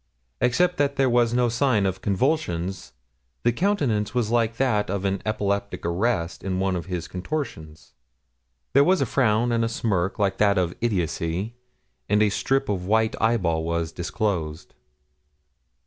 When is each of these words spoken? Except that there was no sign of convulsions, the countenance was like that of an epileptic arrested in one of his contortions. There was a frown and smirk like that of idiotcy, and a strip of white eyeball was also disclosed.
Except 0.39 0.77
that 0.77 0.95
there 0.95 1.11
was 1.11 1.31
no 1.31 1.47
sign 1.47 1.85
of 1.85 2.01
convulsions, 2.01 2.93
the 3.43 3.51
countenance 3.51 4.15
was 4.15 4.31
like 4.31 4.57
that 4.57 4.89
of 4.89 5.05
an 5.05 5.21
epileptic 5.27 5.85
arrested 5.85 6.43
in 6.47 6.59
one 6.59 6.75
of 6.75 6.87
his 6.87 7.07
contortions. 7.07 7.93
There 8.73 8.83
was 8.83 9.01
a 9.01 9.05
frown 9.05 9.51
and 9.51 9.69
smirk 9.69 10.17
like 10.17 10.39
that 10.39 10.57
of 10.57 10.73
idiotcy, 10.81 11.53
and 12.09 12.23
a 12.23 12.29
strip 12.29 12.67
of 12.67 12.87
white 12.87 13.15
eyeball 13.21 13.63
was 13.63 13.89
also 13.91 13.95
disclosed. 13.97 14.73